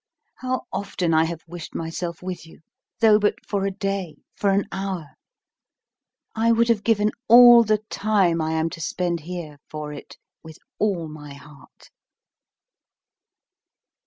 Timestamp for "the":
7.63-7.83